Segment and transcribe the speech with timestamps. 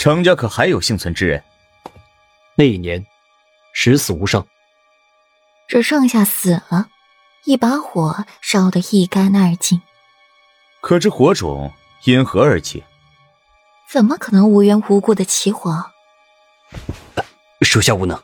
[0.00, 1.44] 程家可还有幸存之人？
[2.54, 3.04] 那一年，
[3.74, 4.46] 十死无伤，
[5.68, 6.88] 只剩下死了，
[7.44, 9.82] 一把火烧得一干二净。
[10.80, 11.70] 可这火种
[12.04, 12.82] 因何而起？
[13.90, 15.90] 怎么可能无缘无故的起火？
[17.60, 18.18] 属下无能。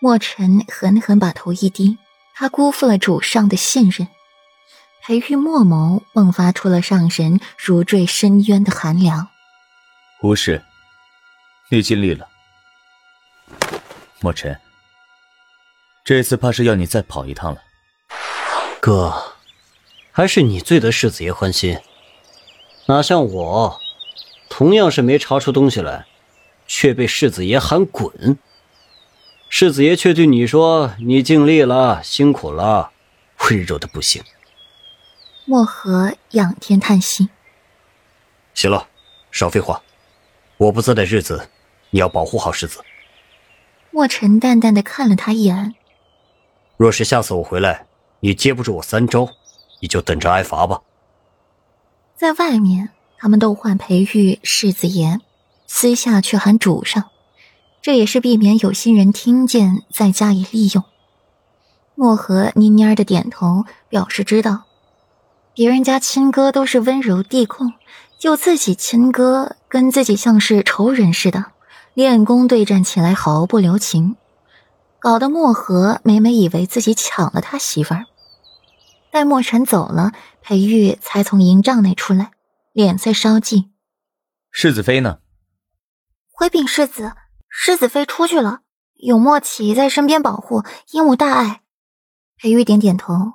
[0.00, 1.96] 墨尘狠狠把头一低，
[2.34, 4.06] 他辜负了主上的信任。
[5.00, 9.28] 培育墨眸迸发出了让人如坠深渊的寒凉。
[10.20, 10.60] 无事，
[11.68, 12.26] 你尽力了。
[14.20, 14.58] 墨尘，
[16.02, 17.62] 这次怕是要你再跑一趟了。
[18.80, 19.36] 哥，
[20.10, 21.78] 还是你最得世子爷欢心，
[22.86, 23.80] 哪像我，
[24.50, 26.06] 同样是没查出东西来，
[26.66, 28.38] 却被世子爷喊滚。
[29.48, 32.90] 世子爷却对你说：“你尽力了，辛苦了，
[33.38, 34.22] 温柔的不行。”
[35.46, 37.28] 墨河仰天叹息
[38.52, 38.88] ：“行了，
[39.30, 39.80] 少废话。
[40.58, 41.48] 我不在的日子，
[41.90, 42.80] 你要保护好世子。”
[43.90, 45.74] 墨尘淡淡的看了他一眼
[46.76, 47.86] ：“若是下次我回来，
[48.20, 49.28] 你接不住我三招，
[49.80, 50.82] 你就等着挨罚吧。”
[52.14, 55.20] 在外面，他们都唤裴玉世子爷，
[55.66, 57.10] 私下却喊主上，
[57.80, 60.84] 这也是避免有心人听见再加以利用。
[61.94, 64.64] 墨河蔫蔫的点头，表示知道。
[65.54, 67.72] 别人家亲哥都是温柔地控，
[68.18, 71.52] 就自己亲哥跟自己像是仇人似的。
[71.94, 74.14] 练功对战起来毫不留情，
[75.00, 78.06] 搞得墨河每每以为自己抢了他媳妇儿。
[79.10, 82.30] 待墨尘走了，裴玉才从营帐内出来，
[82.72, 83.70] 脸色稍霁。
[84.52, 85.18] 世子妃呢？
[86.30, 87.14] 回禀世子，
[87.48, 88.60] 世子妃出去了，
[88.94, 91.62] 有莫启在身边保护，应无大碍。
[92.36, 93.32] 裴玉点点头，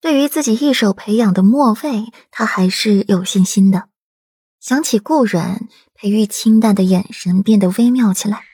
[0.00, 3.91] 对于自己一手培养的墨卫，他还是有信心的。
[4.62, 5.68] 想起顾软。
[5.94, 8.44] 裴玉清淡的眼神变得微妙起来。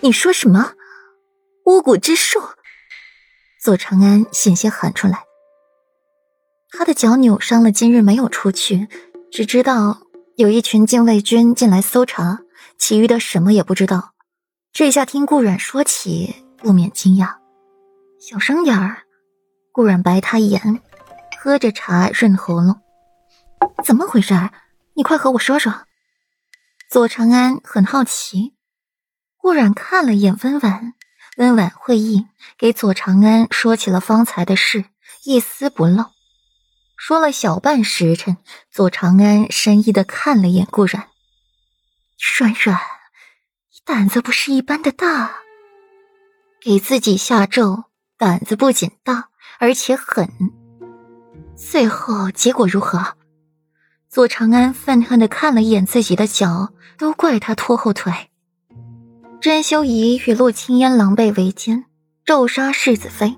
[0.00, 0.72] 你说什么？
[1.64, 2.40] 巫蛊之术？
[3.62, 5.24] 左长安险些喊出来。
[6.70, 8.88] 他的脚扭伤了，今日没有出去，
[9.30, 10.02] 只知道
[10.36, 12.40] 有一群禁卫军进来搜查，
[12.78, 14.14] 其余的什么也不知道。
[14.72, 17.36] 这下听顾软说起，不免惊讶。
[18.20, 19.02] 小声点儿。
[19.72, 20.80] 顾软白他一眼，
[21.38, 22.80] 喝着茶润喉咙。
[23.84, 24.34] 怎么回事？
[24.94, 25.86] 你快和我说说。
[26.90, 28.54] 左长安很好奇，
[29.36, 30.94] 顾然看了眼温婉，
[31.36, 32.26] 温婉会意，
[32.56, 34.86] 给左长安说起了方才的事，
[35.24, 36.06] 一丝不漏。
[36.96, 38.38] 说了小半时辰，
[38.70, 41.08] 左长安深意的看了眼顾然，
[42.38, 45.30] 软软，你胆子不是一般的大，
[46.60, 47.84] 给自己下咒，
[48.16, 50.26] 胆子不仅大，而且狠。
[51.54, 53.17] 最后结果如何？
[54.10, 56.72] 左长安愤恨的看了一眼自己的脚。
[56.98, 58.12] 都怪他拖后腿。
[59.40, 61.84] 甄修仪与陆青烟狼狈为奸，
[62.24, 63.36] 咒杀世子妃，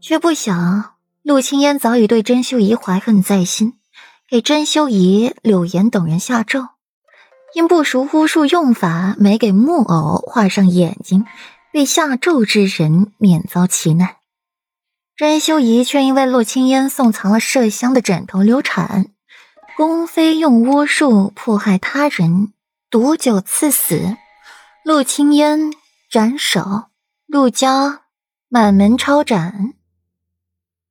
[0.00, 0.92] 却不想
[1.24, 3.74] 陆青烟早已对甄修仪怀恨在心，
[4.28, 6.68] 给甄修仪、柳岩等人下咒，
[7.54, 11.26] 因不熟巫术用法，没给木偶画上眼睛，
[11.72, 14.18] 被下咒之人免遭其难。
[15.16, 19.06] 甄修仪却因为陆青烟送藏了麝香的枕头流产，
[19.80, 22.52] 宫妃用巫术迫害他人。
[22.90, 24.14] 毒酒赐死，
[24.84, 25.72] 陆青烟
[26.10, 26.90] 斩首，
[27.26, 28.02] 陆家
[28.50, 29.72] 满门抄斩。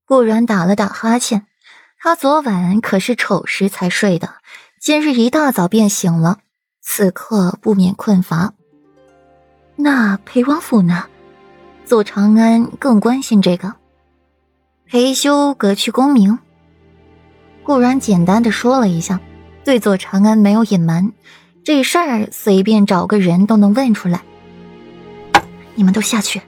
[0.05, 1.45] 顾然打了打哈欠，
[1.99, 4.37] 他昨晚可是丑时才睡的，
[4.81, 6.39] 今日一大早便醒了，
[6.81, 8.55] 此刻不免困乏。
[9.75, 11.05] 那裴王府呢？
[11.85, 13.75] 左长安更关心这个。
[14.87, 16.39] 裴修革去功名。
[17.69, 19.19] 顾然简单的说了一下，
[19.63, 21.13] 对左长安没有隐瞒。
[21.63, 24.23] 这事儿随便找个人都能问出来。
[25.75, 26.41] 你们都下去。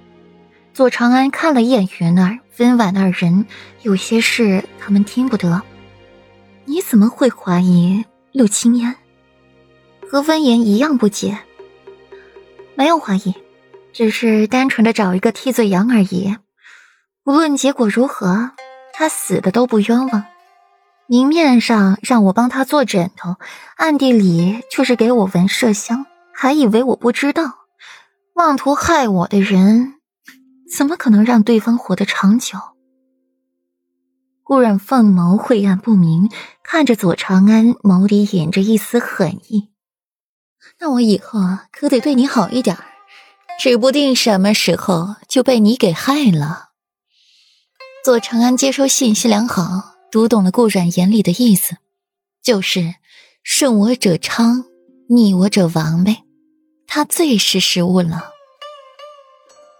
[0.73, 3.45] 左长安看了一眼云儿、温婉二人，
[3.83, 5.61] 有些事他们听不得。
[6.65, 8.95] 你怎么会怀疑陆青烟？
[10.09, 11.37] 和温言一样不解。
[12.73, 13.35] 没有怀疑，
[13.93, 16.35] 只是单纯的找一个替罪羊而已。
[17.25, 18.49] 无论结果如何，
[18.91, 20.23] 他死的都不冤枉。
[21.11, 23.35] 明面上让我帮他做枕头，
[23.75, 27.65] 暗地里却是给我闻麝香，还以为我不知道。
[28.35, 29.95] 妄图害我的人，
[30.73, 32.57] 怎么可能让对方活得长久？
[34.41, 36.29] 顾然凤眸晦暗不明，
[36.63, 39.69] 看着左长安，眸里隐着一丝狠意。
[40.79, 41.41] 那我以后
[41.73, 42.77] 可得对你好一点，
[43.59, 46.69] 指不定什么时候就被你给害了。
[48.01, 49.90] 左长安接收信息良好。
[50.11, 51.77] 读懂了顾阮眼里的意思，
[52.43, 52.95] 就是
[53.43, 54.65] 顺我者昌，
[55.07, 56.23] 逆我者亡呗。
[56.85, 58.31] 他最识时务了。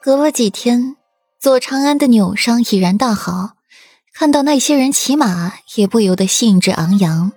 [0.02, 0.96] 隔了几天，
[1.38, 3.58] 左长安的扭伤已然大好，
[4.14, 7.34] 看到那些人骑马，也不由得兴致昂扬。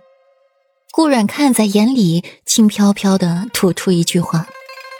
[0.93, 4.47] 顾阮看在眼里，轻飘飘的吐出一句话，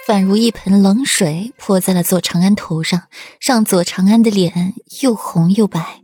[0.09, 3.05] 宛如一盆冷水泼在了左长安头上，
[3.41, 6.01] 让左长安的脸又红又白。